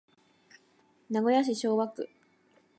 [1.11, 2.09] 名古屋市昭和区